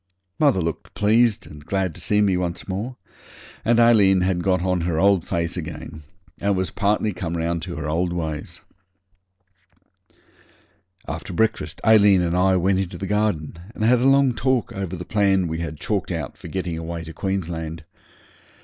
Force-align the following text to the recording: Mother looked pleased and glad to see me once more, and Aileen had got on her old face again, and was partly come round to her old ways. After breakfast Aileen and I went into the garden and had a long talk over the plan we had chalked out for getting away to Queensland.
Mother 0.39 0.61
looked 0.61 0.95
pleased 0.95 1.45
and 1.45 1.63
glad 1.63 1.93
to 1.93 2.01
see 2.01 2.21
me 2.23 2.35
once 2.35 2.67
more, 2.67 2.95
and 3.63 3.79
Aileen 3.79 4.21
had 4.21 4.41
got 4.41 4.63
on 4.63 4.81
her 4.81 4.97
old 4.97 5.23
face 5.23 5.55
again, 5.57 6.01
and 6.39 6.55
was 6.57 6.71
partly 6.71 7.13
come 7.13 7.37
round 7.37 7.61
to 7.61 7.75
her 7.75 7.87
old 7.87 8.11
ways. 8.11 8.61
After 11.07 11.33
breakfast 11.33 11.79
Aileen 11.85 12.23
and 12.23 12.35
I 12.35 12.55
went 12.55 12.79
into 12.79 12.97
the 12.97 13.05
garden 13.05 13.59
and 13.75 13.83
had 13.83 13.99
a 13.99 14.05
long 14.09 14.33
talk 14.33 14.73
over 14.73 14.95
the 14.95 15.05
plan 15.05 15.45
we 15.47 15.59
had 15.59 15.79
chalked 15.79 16.09
out 16.09 16.35
for 16.35 16.47
getting 16.47 16.79
away 16.79 17.03
to 17.03 17.13
Queensland. 17.13 17.83